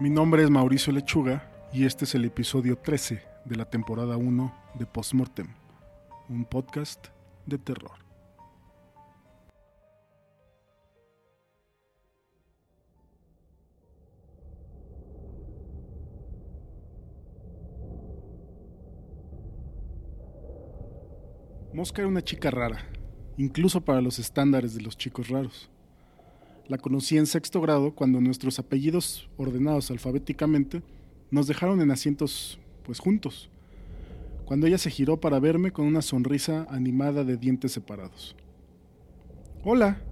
[0.00, 4.54] Mi nombre es Mauricio Lechuga y este es el episodio 13 de la temporada 1
[4.78, 5.48] de Postmortem,
[6.28, 7.08] un podcast
[7.46, 7.98] de terror.
[21.74, 22.88] Mosca era una chica rara,
[23.36, 25.68] incluso para los estándares de los chicos raros.
[26.68, 30.82] La conocí en sexto grado cuando nuestros apellidos, ordenados alfabéticamente,
[31.30, 33.48] nos dejaron en asientos, pues juntos,
[34.44, 38.36] cuando ella se giró para verme con una sonrisa animada de dientes separados.
[39.64, 40.02] Hola,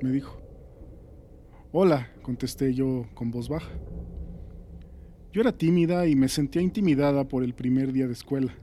[0.00, 0.40] me dijo.
[1.70, 3.70] Hola, contesté yo con voz baja.
[5.34, 8.54] Yo era tímida y me sentía intimidada por el primer día de escuela,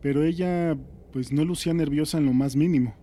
[0.00, 0.76] pero ella
[1.12, 2.96] pues no lucía nerviosa en lo más mínimo.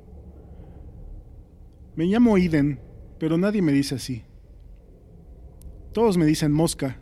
[1.95, 2.79] Me llamo Iden,
[3.19, 4.23] pero nadie me dice así.
[5.93, 6.99] Todos me dicen mosca,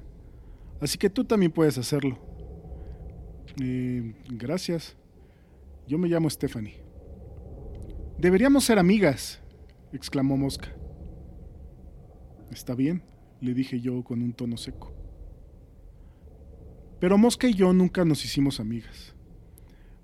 [0.81, 2.17] así que tú también puedes hacerlo.
[3.61, 4.95] Eh, gracias.
[5.87, 6.81] Yo me llamo Stephanie.
[8.17, 9.41] Deberíamos ser amigas,
[9.93, 10.73] exclamó Mosca.
[12.51, 13.03] Está bien,
[13.39, 14.93] le dije yo con un tono seco.
[16.99, 19.13] Pero Mosca y yo nunca nos hicimos amigas.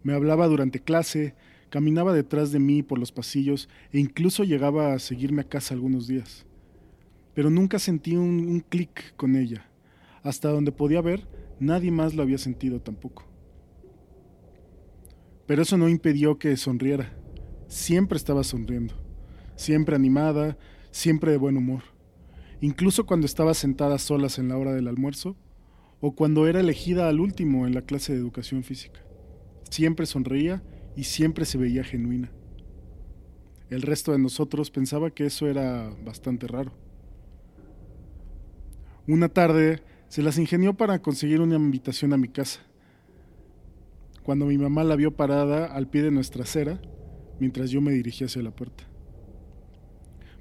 [0.04, 1.36] Me hablaba durante clase,
[1.74, 6.06] caminaba detrás de mí por los pasillos e incluso llegaba a seguirme a casa algunos
[6.06, 6.46] días.
[7.34, 9.66] Pero nunca sentí un, clic con ella.
[10.22, 11.28] Hasta donde podía ver,
[11.60, 13.26] nadie más lo había sentido tampoco.
[15.48, 17.12] Pero eso no impidió que sonriera.
[17.68, 18.94] Siempre estaba sonriendo,
[19.56, 20.60] siempre animada,
[20.92, 21.82] siempre de buen humor.
[22.62, 25.36] Incluso cuando estaba sentada solas en la hora del almuerzo
[26.02, 29.00] o cuando era elegida al último en la clase de educación física.
[29.72, 30.62] Siempre sonreía
[30.96, 32.32] y siempre se veía genuina.
[33.70, 36.72] El resto de nosotros pensaba que eso era bastante raro.
[39.08, 42.60] Una tarde se las ingenió para conseguir una invitación a mi casa.
[44.24, 46.80] Cuando mi mamá la vio parada al pie de nuestra acera,
[47.40, 48.84] mientras yo me dirigía hacia la puerta.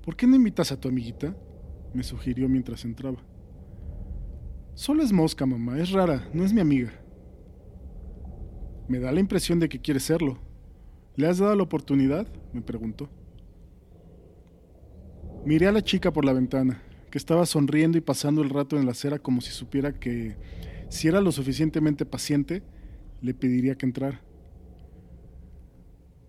[0.05, 1.35] ¿Por qué no invitas a tu amiguita?
[1.95, 3.19] me sugirió mientras entraba.
[4.75, 7.02] Solo es mosca, mamá, es rara, no es mi amiga.
[8.89, 10.39] Me da la impresión de que quiere serlo.
[11.17, 12.27] ¿Le has dado la oportunidad?
[12.53, 13.09] me preguntó.
[15.45, 18.87] Miré a la chica por la ventana, que estaba sonriendo y pasando el rato en
[18.87, 20.37] la acera como si supiera que,
[20.89, 22.63] si era lo suficientemente paciente,
[23.21, 24.21] le pediría que entrara.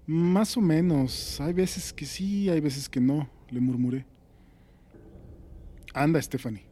[0.05, 4.05] Más o menos, hay veces que sí, hay veces que no, le murmuré.
[5.93, 6.65] Anda, Stephanie.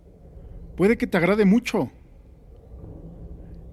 [0.76, 1.92] Puede que te agrade mucho.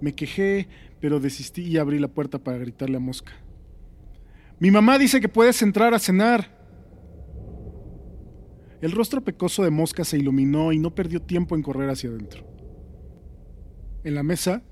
[0.00, 0.68] Me quejé,
[1.00, 3.32] pero desistí y abrí la puerta para gritarle a Mosca.
[4.58, 6.56] Mi mamá dice que puedes entrar a cenar.
[8.80, 12.44] El rostro pecoso de Mosca se iluminó y no perdió tiempo en correr hacia adentro.
[14.04, 14.62] En la mesa,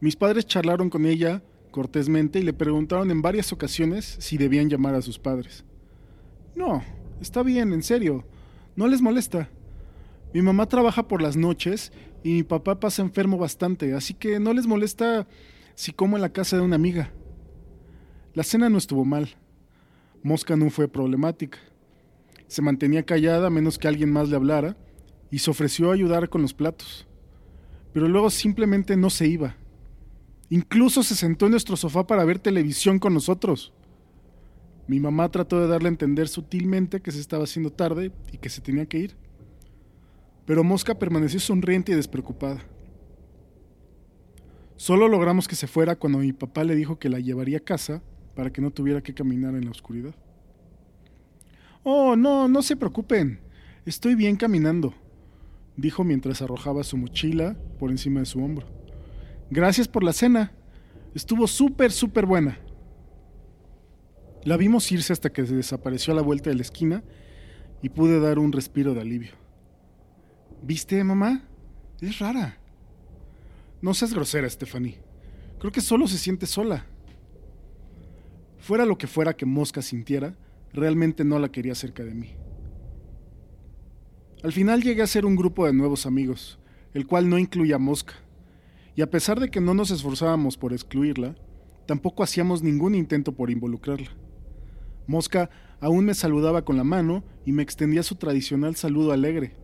[0.00, 4.94] mis padres charlaron con ella cortésmente y le preguntaron en varias ocasiones si debían llamar
[4.94, 5.64] a sus padres.
[6.54, 6.82] No,
[7.20, 8.24] está bien, en serio,
[8.76, 9.48] no les molesta.
[10.34, 11.92] Mi mamá trabaja por las noches
[12.22, 15.26] y mi papá pasa enfermo bastante, así que no les molesta
[15.74, 17.12] si como en la casa de una amiga.
[18.34, 19.36] La cena no estuvo mal.
[20.22, 21.58] Mosca no fue problemática.
[22.46, 24.76] Se mantenía callada a menos que alguien más le hablara
[25.30, 27.06] y se ofreció a ayudar con los platos.
[27.92, 29.56] Pero luego simplemente no se iba.
[30.48, 33.72] Incluso se sentó en nuestro sofá para ver televisión con nosotros.
[34.86, 38.50] Mi mamá trató de darle a entender sutilmente que se estaba haciendo tarde y que
[38.50, 39.16] se tenía que ir.
[40.44, 42.62] Pero Mosca permaneció sonriente y despreocupada.
[44.82, 48.02] Solo logramos que se fuera cuando mi papá le dijo que la llevaría a casa
[48.34, 50.12] para que no tuviera que caminar en la oscuridad.
[51.84, 53.38] Oh, no, no se preocupen.
[53.86, 54.92] Estoy bien caminando,
[55.76, 58.66] dijo mientras arrojaba su mochila por encima de su hombro.
[59.50, 60.50] Gracias por la cena.
[61.14, 62.58] Estuvo súper, súper buena.
[64.42, 67.04] La vimos irse hasta que se desapareció a la vuelta de la esquina
[67.82, 69.30] y pude dar un respiro de alivio.
[70.60, 71.44] ¿Viste, mamá?
[72.00, 72.61] Es rara.
[73.82, 75.00] No seas grosera, Stephanie.
[75.58, 76.86] Creo que solo se siente sola.
[78.58, 80.36] Fuera lo que fuera que Mosca sintiera,
[80.72, 82.30] realmente no la quería cerca de mí.
[84.44, 86.60] Al final llegué a ser un grupo de nuevos amigos,
[86.94, 88.14] el cual no incluía a Mosca.
[88.94, 91.34] Y a pesar de que no nos esforzábamos por excluirla,
[91.86, 94.10] tampoco hacíamos ningún intento por involucrarla.
[95.08, 95.50] Mosca
[95.80, 99.56] aún me saludaba con la mano y me extendía su tradicional saludo alegre,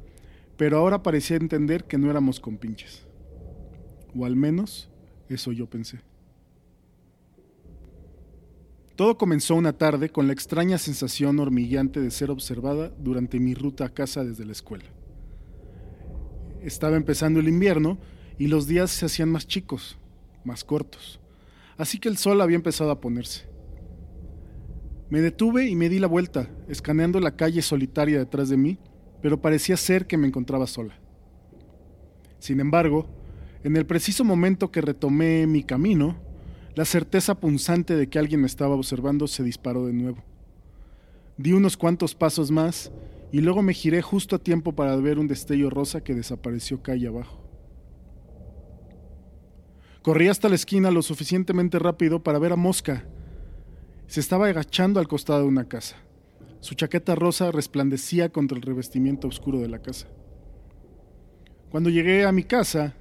[0.56, 3.07] pero ahora parecía entender que no éramos compinches.
[4.16, 4.88] O al menos
[5.28, 6.00] eso yo pensé.
[8.96, 13.84] Todo comenzó una tarde con la extraña sensación hormigueante de ser observada durante mi ruta
[13.84, 14.86] a casa desde la escuela.
[16.62, 17.98] estaba empezando el invierno
[18.38, 19.96] y los días se hacían más chicos,
[20.44, 21.20] más cortos.
[21.76, 23.46] Así que el sol había empezado a ponerse.
[25.10, 28.78] Me detuve y me di la vuelta, escaneando la calle solitaria detrás de mí,
[29.22, 30.98] pero parecía ser que me encontraba sola.
[32.40, 33.08] Sin embargo,
[33.64, 36.16] en el preciso momento que retomé mi camino,
[36.74, 40.22] la certeza punzante de que alguien me estaba observando se disparó de nuevo.
[41.36, 42.92] Di unos cuantos pasos más
[43.32, 47.08] y luego me giré justo a tiempo para ver un destello rosa que desapareció calle
[47.08, 47.40] abajo.
[50.02, 53.04] Corrí hasta la esquina lo suficientemente rápido para ver a Mosca.
[54.06, 55.96] Se estaba agachando al costado de una casa.
[56.60, 60.08] Su chaqueta rosa resplandecía contra el revestimiento oscuro de la casa.
[61.70, 62.94] Cuando llegué a mi casa,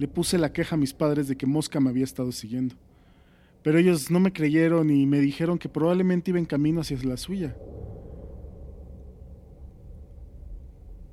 [0.00, 2.74] le puse la queja a mis padres de que Mosca me había estado siguiendo.
[3.62, 7.18] Pero ellos no me creyeron y me dijeron que probablemente iba en camino hacia la
[7.18, 7.54] suya.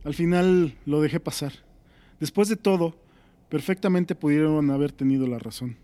[0.05, 1.51] Al final lo dejé pasar.
[2.21, 2.95] Después de todo,
[3.49, 5.75] perfectamente pudieron haber tenido la razón.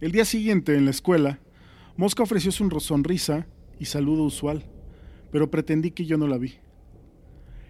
[0.00, 1.38] El día siguiente, en la escuela,
[1.96, 3.46] Mosca ofreció su sonrisa
[3.78, 4.64] y saludo usual,
[5.30, 6.54] pero pretendí que yo no la vi.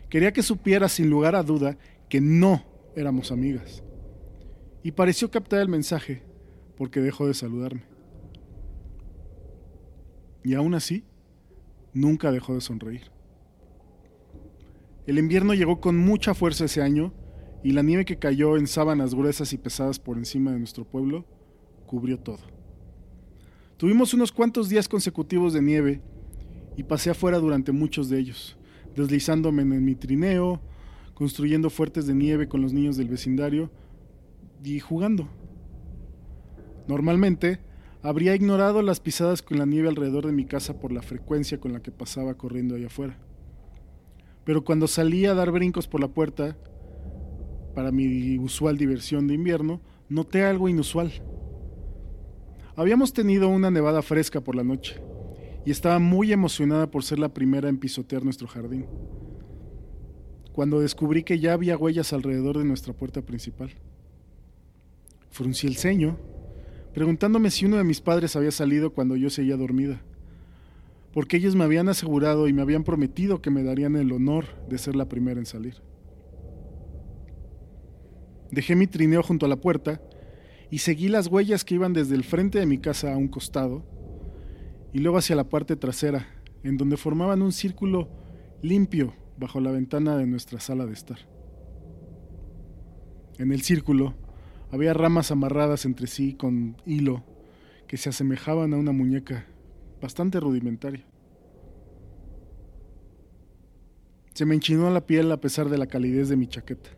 [0.08, 1.76] Quería que supiera sin lugar a duda
[2.08, 3.83] que no éramos amigas.
[4.83, 6.23] Y pareció captar el mensaje
[6.77, 7.85] porque dejó de saludarme.
[10.44, 11.05] Y aún así,
[11.93, 13.11] nunca dejó de sonreír.
[15.06, 17.12] El invierno llegó con mucha fuerza ese año
[17.62, 21.25] y la nieve que cayó en sábanas gruesas y pesadas por encima de nuestro pueblo
[21.87, 22.41] cubrió todo.
[23.77, 26.00] Tuvimos unos cuantos días consecutivos de nieve
[26.77, 28.56] y pasé afuera durante muchos de ellos,
[28.94, 30.61] deslizándome en mi trineo,
[31.22, 33.70] construyendo fuertes de nieve con los niños del vecindario
[34.64, 35.28] y jugando.
[36.88, 37.60] Normalmente,
[38.02, 41.72] habría ignorado las pisadas con la nieve alrededor de mi casa por la frecuencia con
[41.72, 43.19] la que pasaba corriendo allá afuera
[44.44, 46.56] pero cuando salí a dar brincos por la puerta,
[47.74, 51.12] para mi usual diversión de invierno, noté algo inusual.
[52.74, 55.00] Habíamos tenido una nevada fresca por la noche
[55.64, 58.86] y estaba muy emocionada por ser la primera en pisotear nuestro jardín.
[60.52, 63.70] Cuando descubrí que ya había huellas alrededor de nuestra puerta principal.
[65.31, 66.19] Fruncí el ceño,
[66.93, 70.02] preguntándome si uno de mis padres había salido cuando yo seguía dormida
[71.12, 74.78] porque ellos me habían asegurado y me habían prometido que me darían el honor de
[74.78, 75.75] ser la primera en salir.
[78.50, 80.00] Dejé mi trineo junto a la puerta
[80.70, 83.84] y seguí las huellas que iban desde el frente de mi casa a un costado
[84.93, 86.26] y luego hacia la parte trasera,
[86.62, 88.08] en donde formaban un círculo
[88.62, 91.19] limpio bajo la ventana de nuestra sala de estar.
[93.39, 94.15] En el círculo
[94.71, 97.25] había ramas amarradas entre sí con hilo
[97.89, 99.47] que se asemejaban a una muñeca
[100.00, 101.05] bastante rudimentaria.
[104.33, 106.91] Se me enchinó la piel a pesar de la calidez de mi chaqueta.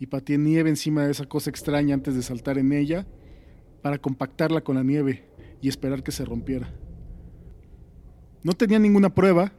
[0.00, 3.06] Y pateé nieve encima de esa cosa extraña antes de saltar en ella
[3.80, 5.24] para compactarla con la nieve
[5.60, 6.74] y esperar que se rompiera.
[8.42, 9.52] No tenía ninguna prueba,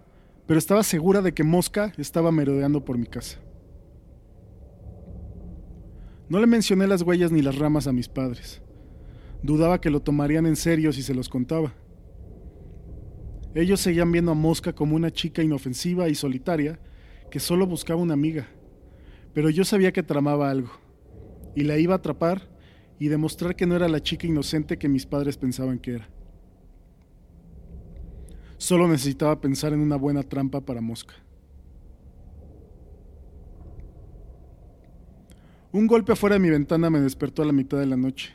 [0.45, 3.39] pero estaba segura de que Mosca estaba merodeando por mi casa.
[6.29, 8.62] No le mencioné las huellas ni las ramas a mis padres.
[9.41, 11.73] Dudaba que lo tomarían en serio si se los contaba.
[13.55, 16.79] Ellos seguían viendo a Mosca como una chica inofensiva y solitaria
[17.29, 18.47] que solo buscaba una amiga.
[19.33, 20.71] Pero yo sabía que tramaba algo,
[21.55, 22.50] y la iba a atrapar
[23.00, 26.09] y demostrar que no era la chica inocente que mis padres pensaban que era.
[28.63, 31.15] Solo necesitaba pensar en una buena trampa para Mosca.
[35.74, 38.32] Un golpe afuera de mi ventana me despertó a la mitad de la noche.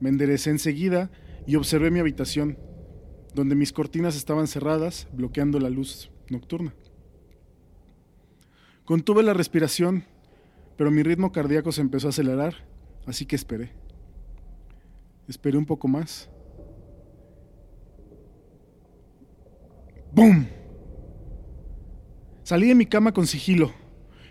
[0.00, 1.12] Me enderecé enseguida
[1.46, 2.58] y observé mi habitación,
[3.36, 6.74] donde mis cortinas estaban cerradas, bloqueando la luz nocturna.
[8.84, 10.06] Contuve la respiración,
[10.76, 12.66] pero mi ritmo cardíaco se empezó a acelerar,
[13.06, 13.70] así que esperé.
[15.28, 16.28] Esperé un poco más.
[20.18, 20.46] ¡Bum!
[22.42, 23.72] Salí de mi cama con sigilo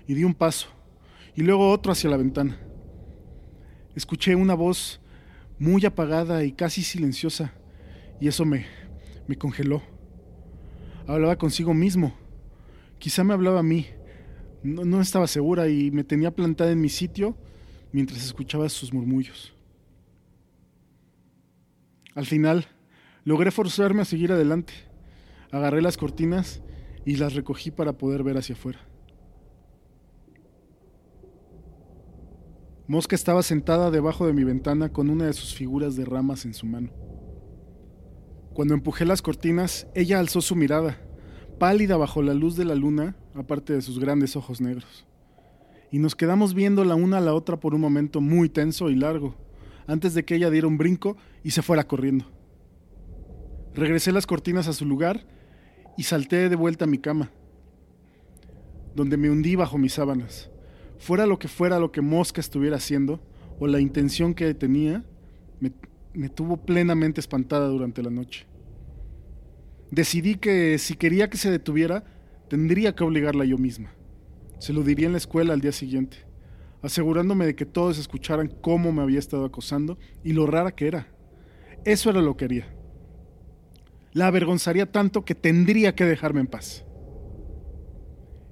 [0.06, 0.68] y di un paso,
[1.34, 2.60] y luego otro hacia la ventana.
[3.96, 5.00] Escuché una voz
[5.58, 7.54] muy apagada y casi silenciosa,
[8.20, 8.66] y eso me,
[9.30, 9.82] me congeló.
[11.08, 12.14] Hablaba consigo mismo.
[13.00, 13.86] Quizá me hablaba a mí.
[14.64, 17.38] No, estaba segura y me tenía plantada en mi sitio
[17.94, 19.56] mientras escuchaba sus murmullos.
[22.14, 22.68] Al final,
[23.24, 24.87] logré forzarme a seguir adelante.
[25.52, 26.62] Agarré las cortinas
[27.06, 28.80] y las recogí para poder ver hacia afuera.
[32.88, 36.54] Mosca estaba sentada debajo de mi ventana con una de sus figuras de ramas en
[36.54, 36.90] su mano.
[38.54, 40.98] Cuando empujé las cortinas, ella alzó su mirada,
[41.60, 45.06] pálida bajo la luz de la luna, aparte de sus grandes ojos negros.
[45.92, 48.96] Y nos quedamos viendo la una a la otra por un momento muy tenso y
[48.96, 49.36] largo,
[49.86, 52.26] antes de que ella diera un brinco y se fuera corriendo.
[53.74, 55.26] Regresé las cortinas a su lugar
[55.98, 57.32] y salté de vuelta a mi cama,
[58.96, 60.50] donde me hundí bajo mis sábanas.
[61.00, 63.20] Fuera lo que fuera lo que Mosca estuviera haciendo,
[63.60, 65.04] o la intención que tenía,
[66.14, 68.46] me, tuvo plenamente espantada durante la noche.
[69.92, 72.04] Decidí que si quería que se detuviera,
[72.50, 73.92] tendría que obligarla yo misma.
[74.60, 76.18] Se lo diría en la escuela al día siguiente,
[76.82, 81.08] asegurándome de que todos escucharan cómo me había estado acosando y lo rara que era.
[81.86, 82.77] Eso era lo que haría.
[84.14, 86.86] La avergonzaría tanto que tendría que dejarme en paz.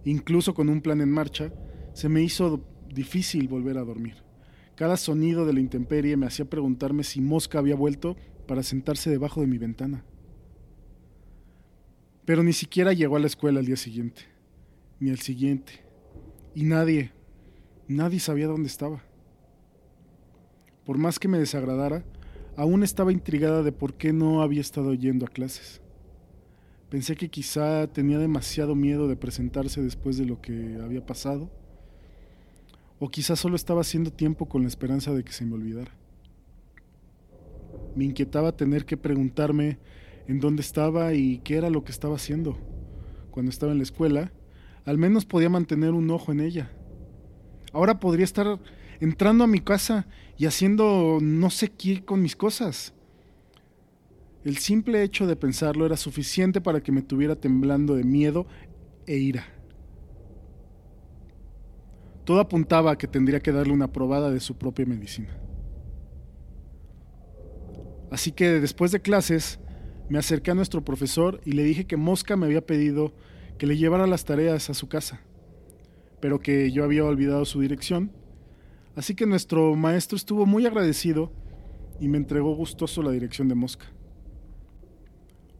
[0.03, 1.51] Incluso con un plan en marcha,
[1.93, 4.23] se me hizo difícil volver a dormir.
[4.75, 8.15] Cada sonido de la intemperie me hacía preguntarme si Mosca había vuelto
[8.47, 10.03] para sentarse debajo de mi ventana.
[12.25, 14.23] Pero ni siquiera llegó a la escuela al día siguiente,
[14.99, 15.85] ni al siguiente,
[16.53, 17.11] y nadie,
[17.87, 19.03] nadie sabía dónde estaba.
[20.85, 22.03] Por más que me desagradara,
[22.57, 25.81] aún estaba intrigada de por qué no había estado yendo a clases.
[26.89, 31.49] Pensé que quizá tenía demasiado miedo de presentarse después de lo que había pasado,
[32.99, 35.91] o quizá solo estaba haciendo tiempo con la esperanza de que se me olvidara.
[37.95, 39.79] Me inquietaba tener que preguntarme
[40.27, 42.57] en dónde estaba y qué era lo que estaba haciendo.
[43.31, 44.31] Cuando estaba en la escuela,
[44.85, 46.71] al menos podía mantener un ojo en ella.
[47.73, 48.59] Ahora podría estar
[48.99, 52.93] entrando a mi casa y haciendo no sé qué con mis cosas.
[54.43, 58.45] El simple hecho de pensarlo era suficiente para que me tuviera temblando de miedo
[59.07, 59.45] e ira.
[62.25, 65.35] Todo apuntaba a que tendría que darle una probada de su propia medicina.
[68.11, 69.59] Así que después de clases
[70.09, 73.13] me acerqué a nuestro profesor y le dije que Mosca me había pedido
[73.57, 75.21] que le llevara las tareas a su casa,
[76.19, 78.11] pero que yo había olvidado su dirección.
[78.95, 81.31] Así que nuestro maestro estuvo muy agradecido
[81.99, 83.85] y me entregó gustoso la dirección de Mosca.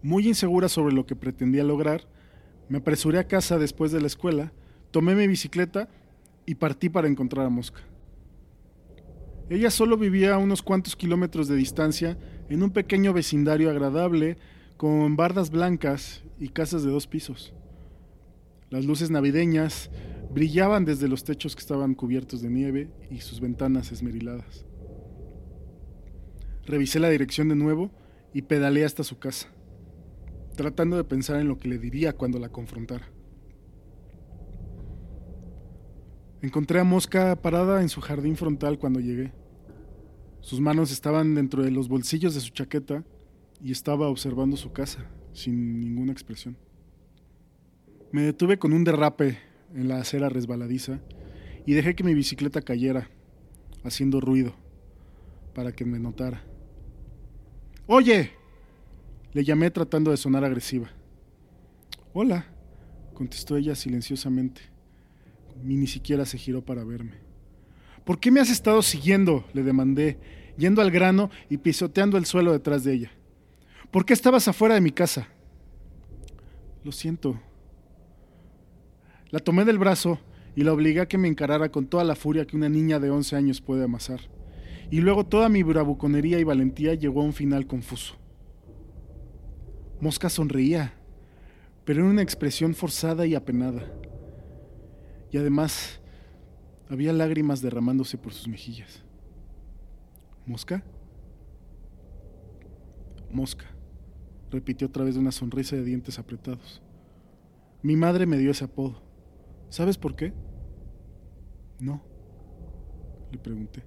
[0.02, 2.08] Muy insegura sobre lo que pretendía lograr,
[2.70, 4.54] me apresuré a casa después de la escuela,
[4.92, 5.90] tomé mi bicicleta
[6.46, 7.82] y partí para encontrar a Mosca.
[9.50, 12.18] Ella solo vivía a unos cuantos kilómetros de distancia
[12.50, 14.38] en un pequeño vecindario agradable
[14.78, 17.54] con bardas blancas y casas de dos pisos.
[18.70, 19.92] Las luces navideñas
[20.36, 24.66] brillaban desde los techos que estaban cubiertos de nieve y sus ventanas esmeriladas.
[26.66, 27.90] Revisé la dirección de nuevo
[28.34, 29.48] y pedaleé hasta su casa,
[30.58, 33.10] tratando de pensar en lo que le diría cuando la confrontara.
[36.42, 39.32] Encontré a Mosca parada en su jardín frontal cuando llegué.
[40.42, 43.06] Sus manos estaban dentro de los bolsillos de su chaqueta
[43.64, 46.58] y estaba observando su casa, sin ninguna expresión.
[48.12, 51.00] Me detuve con un derrape en la acera resbaladiza
[51.66, 53.10] y dejé que mi bicicleta cayera,
[53.84, 54.56] haciendo ruido,
[55.54, 56.44] para que me notara.
[57.86, 58.32] ¡Oye!
[59.34, 60.90] Le llamé tratando de sonar agresiva.
[62.14, 62.48] Hola,
[63.14, 64.62] contestó ella silenciosamente.
[65.62, 67.14] Ni siquiera se giró para verme.
[68.06, 69.46] ¿Por qué me has estado siguiendo?
[69.54, 70.18] le demandé,
[70.58, 73.12] yendo al grano y pisoteando el suelo detrás de ella.
[73.92, 75.28] ¿Por qué estabas afuera de mi casa?
[76.84, 77.40] Lo siento.
[79.36, 80.18] La tomé del brazo
[80.56, 83.10] y la obligué a que me encarara con toda la furia que una niña de
[83.10, 84.22] 11 años puede amasar.
[84.90, 88.16] Y luego toda mi bravuconería y valentía llegó a un final confuso.
[90.00, 90.94] Mosca sonreía,
[91.84, 93.84] pero en una expresión forzada y apenada.
[95.34, 96.00] Y además
[96.90, 99.04] había lágrimas derramándose por sus mejillas.
[100.46, 100.82] ¿Mosca?
[103.30, 103.66] Mosca,
[104.50, 106.82] repitió otra vez de una sonrisa de dientes apretados.
[107.82, 109.05] Mi madre me dio ese apodo.
[109.76, 110.32] ¿Sabes por qué?
[111.82, 112.02] No,
[113.30, 113.84] le pregunté.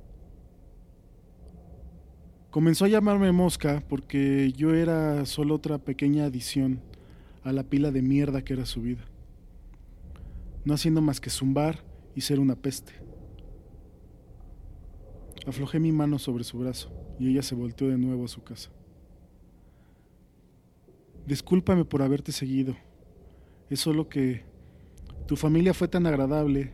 [2.51, 6.83] Comenzó a llamarme Mosca porque yo era solo otra pequeña adición
[7.43, 9.03] a la pila de mierda que era su vida,
[10.67, 11.83] no haciendo más que zumbar
[12.15, 12.93] y ser una peste.
[15.47, 18.69] Aflojé mi mano sobre su brazo y ella se volteó de nuevo a su casa.
[21.27, 22.77] Discúlpame por haberte seguido.
[23.71, 24.58] Es solo que
[25.29, 26.73] tu familia fue tan agradable.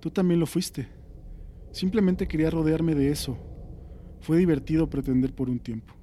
[0.00, 0.88] Tú también lo fuiste.
[1.70, 3.38] Simplemente quería rodearme de eso.
[4.20, 5.94] Fue divertido pretender por un tiempo.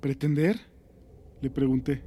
[0.00, 0.60] ¿Pretender?
[1.40, 2.04] Le pregunté.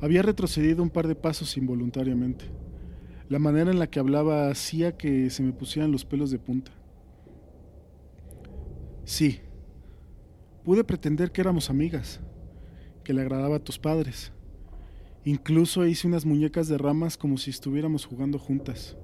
[0.00, 2.46] Había retrocedido un par de pasos involuntariamente.
[3.28, 6.72] La manera en la que hablaba hacía que se me pusieran los pelos de punta.
[9.04, 9.40] Sí,
[10.64, 12.18] pude pretender que éramos amigas,
[13.04, 14.32] que le agradaba a tus padres,
[15.24, 18.96] Incluso hice unas muñecas de ramas como si estuviéramos jugando juntas.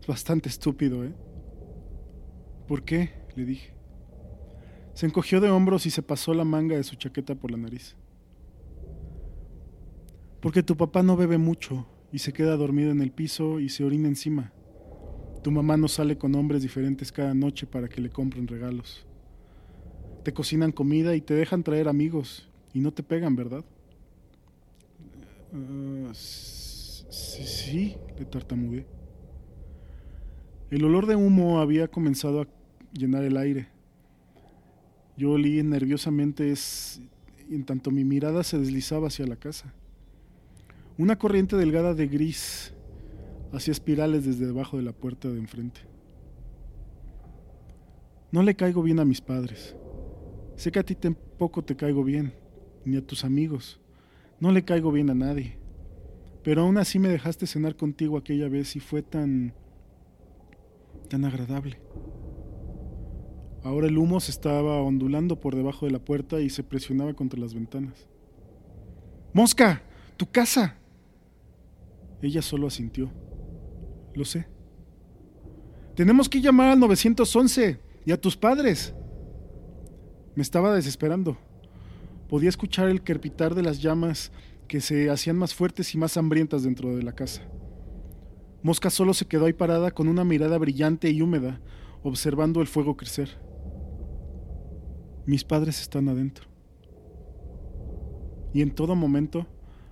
[0.00, 1.14] Es bastante estúpido, ¿eh?
[2.68, 3.10] ¿Por qué?
[3.34, 3.72] le dije.
[4.94, 7.96] Se encogió de hombros y se pasó la manga de su chaqueta por la nariz.
[10.40, 13.84] Porque tu papá no bebe mucho y se queda dormido en el piso y se
[13.84, 14.52] orina encima.
[15.42, 19.06] Tu mamá no sale con hombres diferentes cada noche para que le compren regalos.
[20.24, 23.64] Te cocinan comida y te dejan traer amigos y no te pegan, ¿verdad?
[25.54, 28.86] Ah, sí, sí, le tartamudeé.
[30.70, 32.48] El olor de humo había comenzado a
[32.94, 33.68] llenar el aire.
[35.18, 37.02] Yo olí nerviosamente es,
[37.50, 39.74] en tanto mi mirada se deslizaba hacia la casa.
[40.96, 42.72] Una corriente delgada de gris
[43.52, 45.82] hacía espirales desde debajo de la puerta de enfrente.
[48.30, 49.76] No le caigo bien a mis padres.
[50.56, 52.32] Sé que a ti tampoco te caigo bien,
[52.86, 53.81] ni a tus amigos.
[54.42, 55.56] No le caigo bien a nadie.
[56.42, 59.54] Pero aún así me dejaste cenar contigo aquella vez y fue tan...
[61.08, 61.78] tan agradable.
[63.62, 67.38] Ahora el humo se estaba ondulando por debajo de la puerta y se presionaba contra
[67.38, 68.08] las ventanas.
[69.32, 69.80] ¡Mosca!
[70.16, 70.76] ¡Tu casa!
[72.20, 73.12] Ella solo asintió.
[74.12, 74.48] Lo sé.
[75.94, 78.92] Tenemos que llamar al 911 y a tus padres.
[80.34, 81.38] Me estaba desesperando.
[82.32, 84.32] Podía escuchar el crepitar de las llamas
[84.66, 87.42] que se hacían más fuertes y más hambrientas dentro de la casa.
[88.62, 91.60] Mosca solo se quedó ahí parada con una mirada brillante y húmeda,
[92.02, 93.38] observando el fuego crecer.
[95.26, 96.48] Mis padres están adentro.
[98.54, 99.46] Y en todo momento,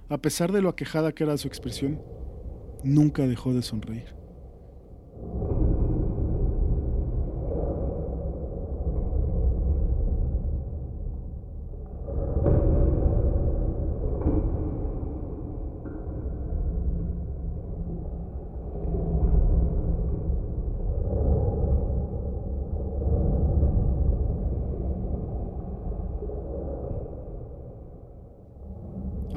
[0.08, 2.00] a pesar de lo aquejada que era su expresión,
[2.82, 4.18] nunca dejó de sonreír.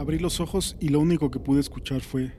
[0.03, 2.31] Abrí los ojos y lo único que pude escuchar fue,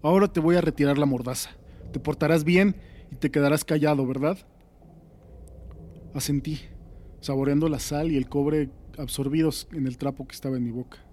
[0.00, 1.50] ahora te voy a retirar la mordaza,
[1.92, 2.76] te portarás bien
[3.12, 4.38] y te quedarás callado, ¿verdad?
[6.14, 6.60] Asentí,
[7.20, 11.04] saboreando la sal y el cobre absorbidos en el trapo que estaba en mi boca.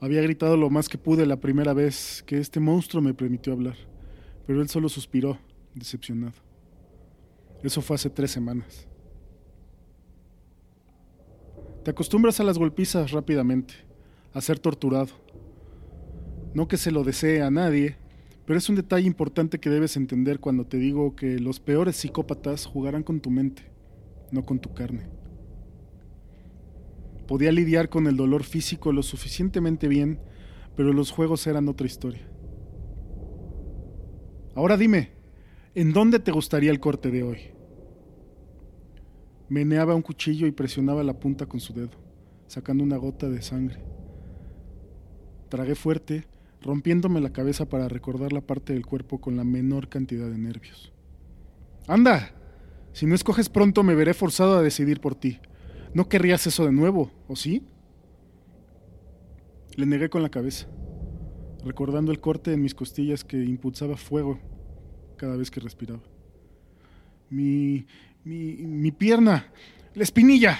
[0.00, 3.76] Había gritado lo más que pude la primera vez que este monstruo me permitió hablar,
[4.46, 5.38] pero él solo suspiró,
[5.74, 6.34] decepcionado.
[7.64, 8.86] Eso fue hace tres semanas.
[11.82, 13.87] Te acostumbras a las golpizas rápidamente
[14.32, 15.10] a ser torturado.
[16.54, 17.96] No que se lo desee a nadie,
[18.46, 22.64] pero es un detalle importante que debes entender cuando te digo que los peores psicópatas
[22.66, 23.62] jugarán con tu mente,
[24.30, 25.06] no con tu carne.
[27.26, 30.18] Podía lidiar con el dolor físico lo suficientemente bien,
[30.76, 32.26] pero los juegos eran otra historia.
[34.54, 35.10] Ahora dime,
[35.74, 37.38] ¿en dónde te gustaría el corte de hoy?
[39.50, 41.90] Meneaba un cuchillo y presionaba la punta con su dedo,
[42.46, 43.97] sacando una gota de sangre.
[45.48, 46.26] Tragué fuerte,
[46.62, 50.92] rompiéndome la cabeza para recordar la parte del cuerpo con la menor cantidad de nervios.
[51.86, 52.34] ¡Anda!
[52.92, 55.38] Si no escoges pronto me veré forzado a decidir por ti.
[55.94, 57.62] ¿No querrías eso de nuevo, o sí?
[59.76, 60.66] Le negué con la cabeza,
[61.64, 64.38] recordando el corte en mis costillas que impulsaba fuego
[65.16, 66.02] cada vez que respiraba.
[67.30, 67.86] Mi,
[68.24, 69.52] mi, mi pierna,
[69.94, 70.58] la espinilla,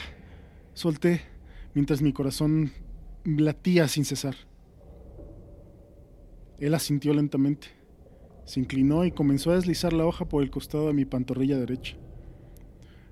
[0.73, 1.21] solté
[1.75, 2.73] mientras mi corazón
[3.25, 4.48] latía sin cesar.
[6.59, 7.69] Él asintió lentamente.
[8.45, 11.97] Se inclinó y comenzó a deslizar la hoja por el costado de mi pantorrilla derecha.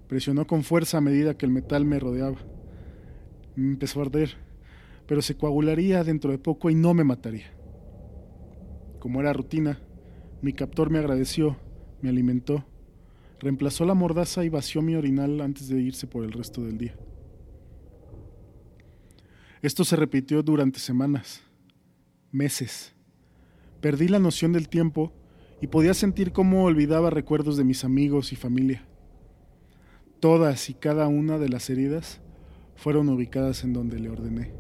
[0.09, 2.39] Presionó con fuerza a medida que el metal me rodeaba.
[3.55, 4.31] Me empezó a arder,
[5.07, 7.53] pero se coagularía dentro de poco y no me mataría.
[8.99, 9.81] Como era rutina,
[10.43, 11.57] mi captor me agradeció,
[12.03, 12.65] me alimentó,
[13.39, 16.97] reemplazó la mordaza y vació mi orinal antes de irse por el resto del día.
[19.63, 21.43] Esto se repitió durante semanas,
[22.31, 22.96] meses.
[23.87, 25.13] Perdí la noción del tiempo
[25.61, 28.85] y podía sentir cómo olvidaba recuerdos de mis amigos y familia.
[30.19, 32.21] Todas y cada una de las heridas
[32.75, 34.53] fueron ubicadas en donde le ordené.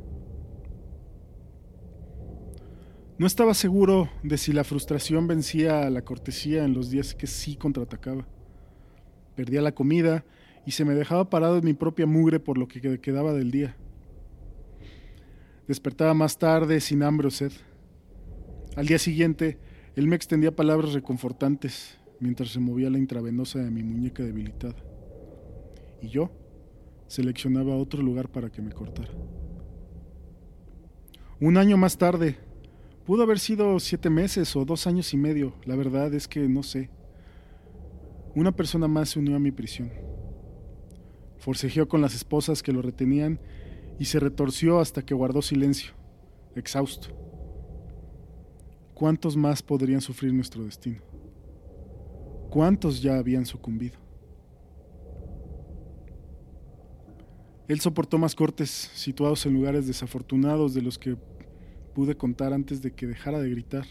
[3.19, 7.27] No estaba seguro de si la frustración vencía a la cortesía en los días que
[7.27, 8.29] sí contraatacaba.
[9.35, 10.25] Perdía la comida
[10.65, 13.77] y se me dejaba parado en mi propia mugre por lo que quedaba del día.
[15.67, 17.51] Despertaba más tarde sin hambre o sed.
[18.77, 19.59] Al día siguiente,
[19.95, 24.77] él me extendía palabras reconfortantes mientras se movía la intravenosa de mi muñeca debilitada.
[26.03, 26.31] Y yo
[27.07, 29.11] seleccionaba otro lugar para que me cortara.
[31.41, 32.37] Un año más tarde.
[33.07, 35.55] Pudo haber sido siete meses o dos años y medio.
[35.65, 36.91] La verdad es que no sé.
[38.35, 39.91] Una persona más se unió a mi prisión.
[41.39, 43.41] Forcejeó con las esposas que lo retenían
[43.99, 45.93] y se retorció hasta que guardó silencio,
[46.55, 47.26] exhausto.
[48.97, 51.03] ¿Cuántos más podrían sufrir nuestro destino?
[52.49, 53.99] ¿Cuántos ya habían sucumbido?
[57.69, 61.15] Él soportó más cortes situados en lugares desafortunados de los que
[61.95, 63.85] pude contar antes de que dejara de gritar.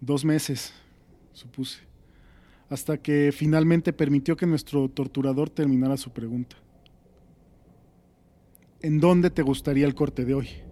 [0.00, 0.72] Dos meses,
[1.34, 1.80] supuse,
[2.70, 6.56] hasta que finalmente permitió que nuestro torturador terminara su pregunta.
[8.80, 10.65] ¿En dónde te gustaría el corte de hoy?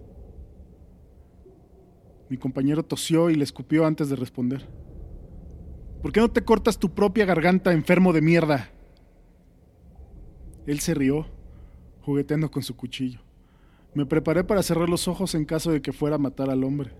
[2.29, 4.67] Mi compañero tosió y le escupió antes de responder.
[6.01, 8.69] ¿Por qué no te cortas tu propia garganta, enfermo de mierda?
[10.65, 11.27] Él se rió,
[12.01, 13.19] jugueteando con su cuchillo.
[13.93, 16.91] Me preparé para cerrar los ojos en caso de que fuera a matar al hombre,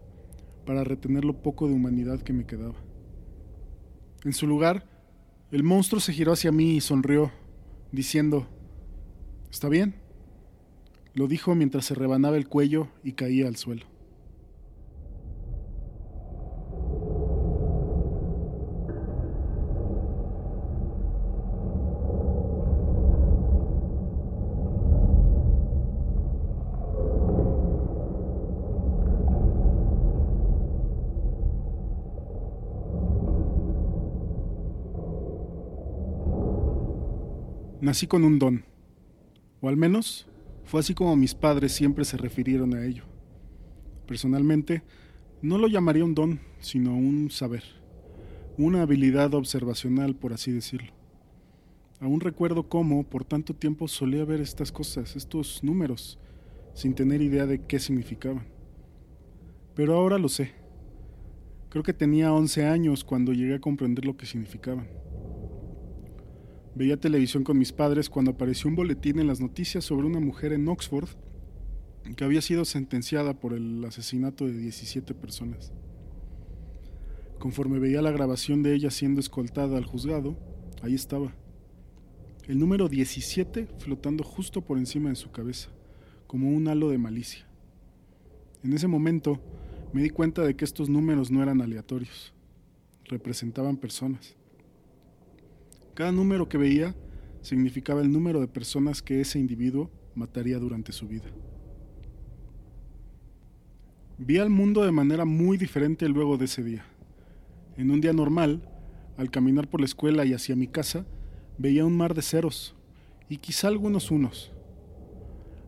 [0.65, 2.75] para retener lo poco de humanidad que me quedaba.
[4.23, 4.87] En su lugar,
[5.51, 7.31] el monstruo se giró hacia mí y sonrió,
[7.91, 8.47] diciendo,
[9.51, 9.95] ¿Está bien?
[11.13, 13.85] Lo dijo mientras se rebanaba el cuello y caía al suelo.
[37.85, 38.65] Nací con un don,
[39.61, 40.25] o al menos
[40.63, 43.03] fue así como mis padres siempre se refirieron a ello.
[44.07, 44.81] Personalmente,
[45.43, 47.61] no lo llamaría un don, sino un saber,
[48.57, 50.93] una habilidad observacional, por así decirlo.
[51.99, 56.17] Aún recuerdo cómo por tanto tiempo solía ver estas cosas, estos números,
[56.73, 58.47] sin tener idea de qué significaban.
[59.75, 60.53] Pero ahora lo sé.
[61.69, 64.87] Creo que tenía 11 años cuando llegué a comprender lo que significaban.
[66.75, 70.51] Veía televisión con mis padres cuando apareció un boletín en las noticias sobre una mujer
[70.51, 71.07] en Oxford
[72.17, 75.71] que había sido sentenciada por el asesinato de 17 personas.
[77.39, 80.37] Conforme veía la grabación de ella siendo escoltada al juzgado,
[80.81, 81.33] ahí estaba.
[82.47, 85.69] El número 17 flotando justo por encima de su cabeza,
[86.27, 87.47] como un halo de malicia.
[88.63, 89.39] En ese momento
[89.93, 92.33] me di cuenta de que estos números no eran aleatorios,
[93.05, 94.35] representaban personas.
[95.95, 96.93] Cada número que veía
[97.41, 101.25] significaba el número de personas que ese individuo mataría durante su vida.
[104.17, 106.85] Vi al mundo de manera muy diferente luego de ese día.
[107.77, 108.61] En un día normal,
[109.15, 111.05] al caminar por la escuela y hacia mi casa,
[111.57, 112.75] veía un mar de ceros
[113.29, 114.51] y quizá algunos unos.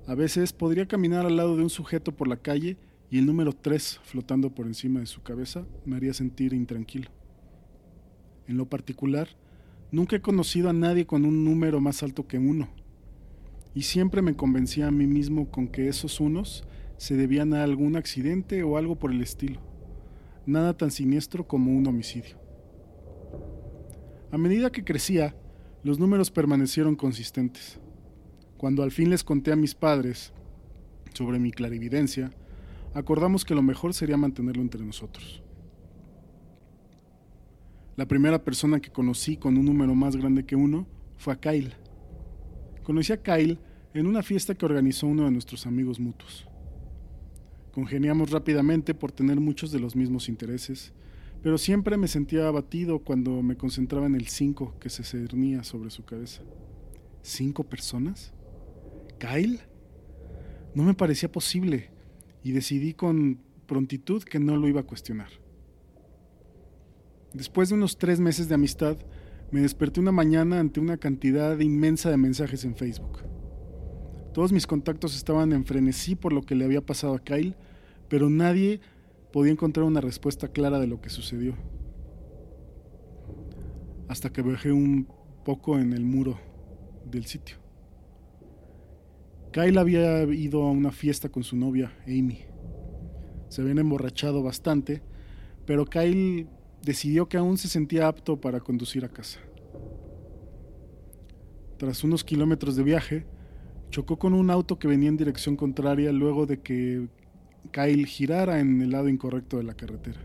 [0.07, 2.75] A veces podría caminar al lado de un sujeto por la calle
[3.09, 7.09] y el número 3 flotando por encima de su cabeza me haría sentir intranquilo.
[8.47, 9.29] En lo particular,
[9.89, 12.67] Nunca he conocido a nadie con un número más alto que uno.
[13.73, 16.65] Y siempre me convencía a mí mismo con que esos unos
[16.97, 19.61] se debían a algún accidente o algo por el estilo.
[20.45, 22.37] Nada tan siniestro como un homicidio.
[24.31, 25.35] A medida que crecía,
[25.83, 27.79] los números permanecieron consistentes.
[28.57, 30.33] Cuando al fin les conté a mis padres
[31.13, 32.31] sobre mi clarividencia,
[32.93, 35.43] acordamos que lo mejor sería mantenerlo entre nosotros.
[37.97, 41.73] La primera persona que conocí con un número más grande que uno fue a Kyle.
[42.83, 43.57] Conocí a Kyle
[43.95, 46.47] en una fiesta que organizó uno de nuestros amigos mutuos.
[47.71, 50.93] Congeniamos rápidamente por tener muchos de los mismos intereses,
[51.41, 55.89] pero siempre me sentía abatido cuando me concentraba en el 5 que se cernía sobre
[55.89, 56.43] su cabeza.
[57.23, 58.31] ¿Cinco personas?
[59.17, 59.61] ¿Kyle?
[60.75, 61.89] No me parecía posible
[62.43, 65.46] y decidí con prontitud que no lo iba a cuestionar.
[67.37, 68.97] Después de unos tres meses de amistad,
[69.51, 73.19] me desperté una mañana ante una cantidad inmensa de mensajes en Facebook.
[74.33, 77.55] Todos mis contactos estaban en frenesí por lo que le había pasado a Kyle,
[78.09, 78.81] pero nadie
[79.31, 81.53] podía encontrar una respuesta clara de lo que sucedió.
[84.07, 85.07] Hasta que bajé un
[85.45, 86.39] poco en el muro
[87.05, 87.57] del sitio.
[89.51, 92.39] Kyle había ido a una fiesta con su novia, Amy.
[93.49, 95.03] Se habían emborrachado bastante,
[95.67, 96.47] pero Kyle
[96.81, 99.39] decidió que aún se sentía apto para conducir a casa.
[101.77, 103.25] Tras unos kilómetros de viaje,
[103.89, 107.07] chocó con un auto que venía en dirección contraria luego de que
[107.71, 110.19] Kyle girara en el lado incorrecto de la carretera.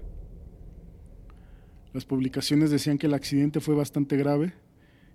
[1.92, 4.54] Las publicaciones decían que el accidente fue bastante grave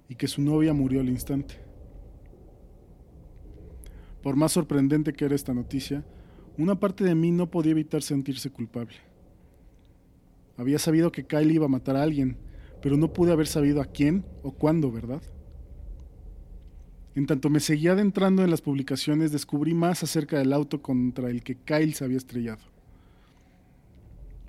[0.10, 1.56] y que su novia murió al instante.
[4.22, 6.06] Por más sorprendente que era esta noticia,
[6.58, 9.07] una parte de mí no podía evitar sentirse culpable.
[10.58, 12.38] Había sabido que Kyle iba a matar a alguien,
[12.82, 15.22] pero no pude haber sabido a quién o cuándo, ¿verdad?
[17.16, 21.44] En tanto me seguía adentrando en las publicaciones, descubrí más acerca del auto contra el
[21.44, 22.62] que Kyle se había estrellado.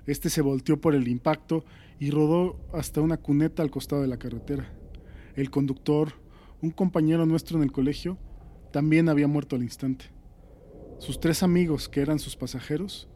[0.05, 1.63] Este se volteó por el impacto
[1.99, 4.71] y rodó hasta una cuneta al costado de la carretera.
[5.35, 6.13] El conductor,
[6.61, 8.17] un compañero nuestro en el colegio,
[8.71, 10.05] también había muerto al instante.
[10.99, 13.07] Sus tres amigos, que eran sus pasajeros,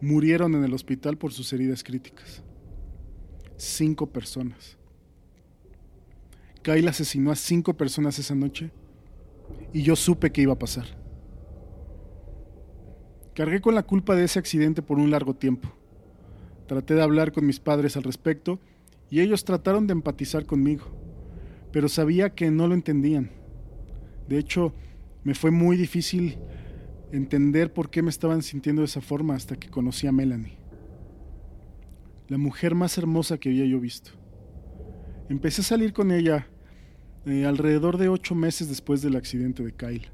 [0.00, 2.42] murieron en el hospital por sus heridas críticas.
[3.56, 4.76] Cinco personas.
[6.62, 8.70] Kyle asesinó a cinco personas esa noche
[9.72, 10.86] y yo supe que iba a pasar.
[13.34, 15.68] Cargué con la culpa de ese accidente por un largo tiempo.
[16.66, 18.58] Traté de hablar con mis padres al respecto
[19.10, 20.86] y ellos trataron de empatizar conmigo,
[21.70, 23.30] pero sabía que no lo entendían.
[24.28, 24.72] De hecho,
[25.22, 26.38] me fue muy difícil
[27.12, 30.58] entender por qué me estaban sintiendo de esa forma hasta que conocí a Melanie.
[32.28, 34.10] La mujer más hermosa que había yo visto.
[35.28, 36.48] Empecé a salir con ella
[37.24, 40.10] eh, alrededor de ocho meses después del accidente de Kyle.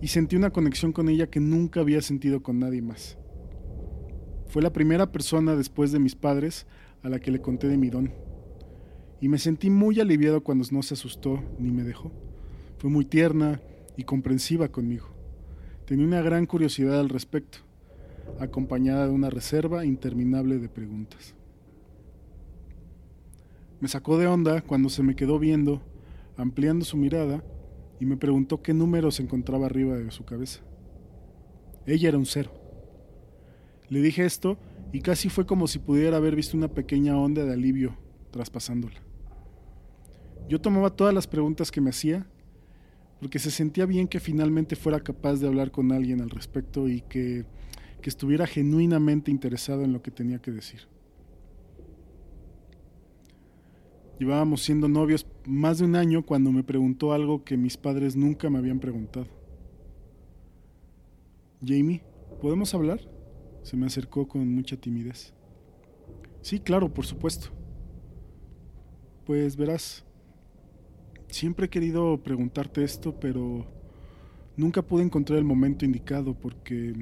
[0.00, 3.18] Y sentí una conexión con ella que nunca había sentido con nadie más.
[4.48, 6.66] Fue la primera persona después de mis padres
[7.02, 8.12] a la que le conté de mi don.
[9.20, 12.12] Y me sentí muy aliviado cuando no se asustó ni me dejó.
[12.78, 13.60] Fue muy tierna
[13.96, 15.11] y comprensiva conmigo.
[15.86, 17.58] Tenía una gran curiosidad al respecto,
[18.38, 21.34] acompañada de una reserva interminable de preguntas.
[23.80, 25.82] Me sacó de onda cuando se me quedó viendo,
[26.36, 27.42] ampliando su mirada,
[27.98, 30.60] y me preguntó qué número se encontraba arriba de su cabeza.
[31.84, 32.52] Ella era un cero.
[33.88, 34.58] Le dije esto
[34.92, 37.96] y casi fue como si pudiera haber visto una pequeña onda de alivio
[38.30, 39.02] traspasándola.
[40.48, 42.26] Yo tomaba todas las preguntas que me hacía
[43.22, 47.02] porque se sentía bien que finalmente fuera capaz de hablar con alguien al respecto y
[47.02, 47.44] que,
[48.00, 50.88] que estuviera genuinamente interesado en lo que tenía que decir.
[54.18, 58.50] Llevábamos siendo novios más de un año cuando me preguntó algo que mis padres nunca
[58.50, 59.28] me habían preguntado.
[61.64, 62.02] Jamie,
[62.40, 63.08] ¿podemos hablar?
[63.62, 65.32] Se me acercó con mucha timidez.
[66.40, 67.50] Sí, claro, por supuesto.
[69.24, 70.04] Pues verás,
[71.32, 73.66] siempre he querido preguntarte esto, pero
[74.56, 76.92] nunca pude encontrar el momento indicado porque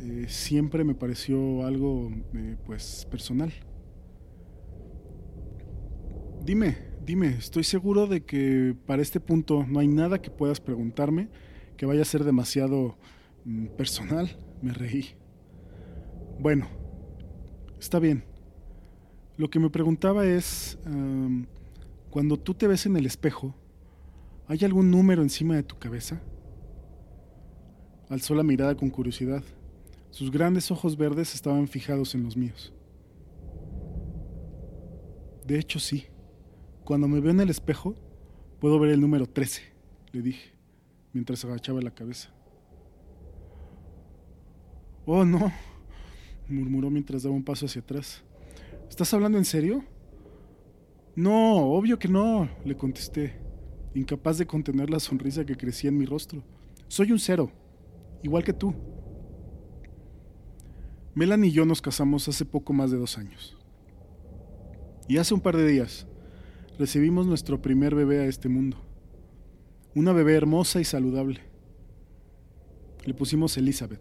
[0.00, 3.52] eh, siempre me pareció algo, eh, pues, personal.
[6.44, 11.28] Dime, dime, estoy seguro de que para este punto no hay nada que puedas preguntarme
[11.76, 12.96] que vaya a ser demasiado
[13.44, 14.30] mm, personal.
[14.62, 15.10] Me reí.
[16.40, 16.68] Bueno,
[17.78, 18.24] está bien.
[19.36, 20.78] Lo que me preguntaba es,
[22.12, 23.54] cuando tú te ves en el espejo,
[24.46, 26.20] ¿hay algún número encima de tu cabeza?
[28.10, 29.42] Alzó la mirada con curiosidad.
[30.10, 32.74] Sus grandes ojos verdes estaban fijados en los míos.
[35.46, 36.04] De hecho, sí.
[36.84, 37.96] Cuando me veo en el espejo,
[38.60, 39.62] puedo ver el número 13,
[40.12, 40.52] le dije,
[41.14, 42.28] mientras agachaba la cabeza.
[45.06, 45.50] Oh, no,
[46.46, 48.22] murmuró mientras daba un paso hacia atrás.
[48.90, 49.82] ¿Estás hablando en serio?
[51.14, 53.34] No, obvio que no, le contesté,
[53.94, 56.42] incapaz de contener la sonrisa que crecía en mi rostro.
[56.88, 57.50] Soy un cero,
[58.22, 58.74] igual que tú.
[61.14, 63.58] Melanie y yo nos casamos hace poco más de dos años.
[65.06, 66.06] Y hace un par de días,
[66.78, 68.78] recibimos nuestro primer bebé a este mundo.
[69.94, 71.40] Una bebé hermosa y saludable.
[73.04, 74.00] Le pusimos Elizabeth.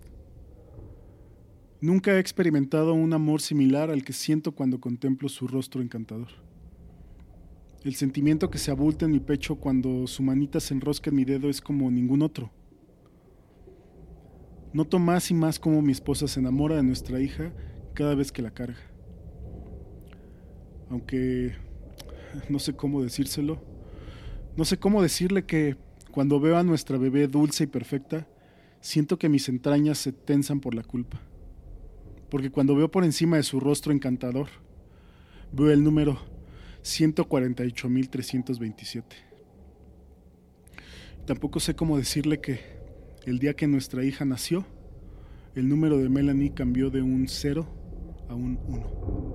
[1.82, 6.30] Nunca he experimentado un amor similar al que siento cuando contemplo su rostro encantador.
[7.84, 11.26] El sentimiento que se abulta en mi pecho cuando su manita se enrosca en mi
[11.26, 12.52] dedo es como ningún otro.
[14.72, 17.52] Noto más y más cómo mi esposa se enamora de nuestra hija
[17.96, 18.80] cada vez que la carga.
[20.89, 21.56] Aunque
[22.50, 23.60] no sé cómo decírselo.
[24.56, 25.76] No sé cómo decirle que
[26.12, 28.28] cuando veo a nuestra bebé dulce y perfecta,
[28.80, 31.20] siento que mis entrañas se tensan por la culpa.
[32.30, 34.50] Porque cuando veo por encima de su rostro encantador,
[35.52, 36.31] veo el número
[36.84, 39.04] 148.327.
[41.26, 42.60] Tampoco sé cómo decirle que
[43.26, 44.65] el día que nuestra hija nació,
[45.56, 47.67] el número de Melanie cambió de un 0
[48.30, 49.31] a un 1.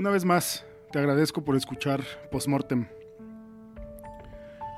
[0.00, 2.88] Una vez más, te agradezco por escuchar Postmortem.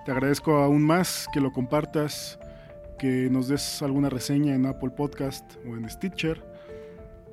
[0.04, 2.40] Te agradezco aún más que lo compartas,
[2.98, 6.42] que nos des alguna reseña en Apple Podcast o en Stitcher,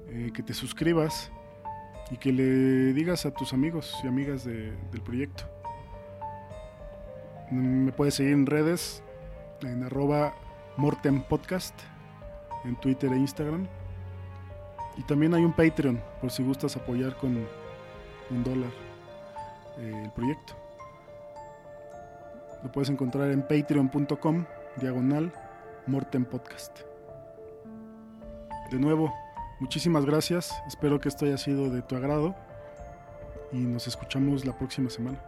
[0.09, 1.31] eh, que te suscribas
[2.11, 5.45] y que le digas a tus amigos y amigas del proyecto.
[7.49, 9.01] Me puedes seguir en redes,
[9.63, 10.35] en arroba
[10.77, 11.73] Mortem Podcast,
[12.65, 13.67] en Twitter e Instagram.
[14.95, 17.47] Y también hay un Patreon, por si gustas apoyar con
[18.31, 18.71] un dólar
[19.77, 20.53] eh, el proyecto.
[22.63, 24.45] Lo puedes encontrar en patreon.com,
[24.77, 25.31] diagonal,
[25.87, 26.79] Mortem Podcast.
[28.71, 29.13] De nuevo,
[29.59, 30.53] muchísimas gracias.
[30.67, 32.35] Espero que esto haya sido de tu agrado
[33.51, 35.19] y nos escuchamos la próxima semana.